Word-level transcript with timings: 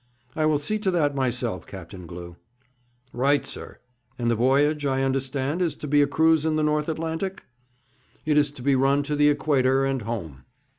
'I 0.35 0.47
will 0.47 0.57
see 0.57 0.79
to 0.79 0.89
that 0.89 1.13
myself, 1.13 1.67
Captain 1.67 2.07
Glew.' 2.07 2.35
'Right, 3.13 3.45
sir. 3.45 3.77
And 4.17 4.31
the 4.31 4.35
voyage, 4.35 4.83
I 4.83 5.03
understand, 5.03 5.61
is 5.61 5.75
to 5.75 5.87
be 5.87 6.01
a 6.01 6.07
cruise 6.07 6.43
in 6.43 6.55
the 6.55 6.63
North 6.63 6.89
Atlantic?' 6.89 7.43
'It 8.25 8.35
is 8.35 8.49
to 8.49 8.63
be 8.63 8.73
a 8.73 8.79
run 8.79 9.03
to 9.03 9.15
the 9.15 9.29
Equator 9.29 9.85
and 9.85 10.01
home.' 10.01 10.43